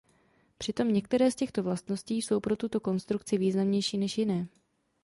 [0.57, 4.47] Přitom některé z těchto vlastností jsou pro tuto konstrukci významnější než jiné.